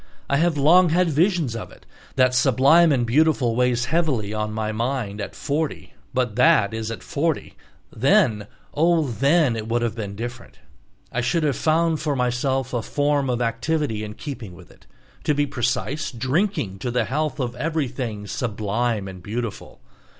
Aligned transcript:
I 0.31 0.37
have 0.37 0.57
long 0.57 0.89
had 0.89 1.11
visions 1.11 1.55
of 1.55 1.71
it. 1.71 1.85
That 2.15 2.33
"sublime 2.33 2.91
and 2.91 3.05
beautiful" 3.05 3.55
weighs 3.55 3.85
heavily 3.85 4.33
on 4.33 4.51
my 4.51 4.71
mind 4.71 5.21
at 5.21 5.35
forty 5.35 5.93
But 6.11 6.35
that 6.37 6.73
is 6.73 6.89
at 6.89 7.03
forty; 7.03 7.55
then—oh, 7.95 9.05
then 9.09 9.55
it 9.55 9.67
would 9.67 9.83
have 9.83 9.93
been 9.93 10.15
different! 10.15 10.57
I 11.11 11.21
should 11.21 11.43
have 11.43 11.55
found 11.55 11.99
for 11.99 12.15
myself 12.15 12.73
a 12.73 12.81
form 12.81 13.29
of 13.29 13.43
activity 13.43 14.03
in 14.03 14.15
keeping 14.15 14.55
with 14.55 14.71
it, 14.71 14.87
to 15.23 15.35
be 15.35 15.45
precise, 15.45 16.09
drinking 16.09 16.79
to 16.79 16.89
the 16.89 17.05
health 17.05 17.39
of 17.39 17.55
everything 17.55 18.25
"sublime 18.25 19.07
and 19.07 19.21
beautiful." 19.21 19.81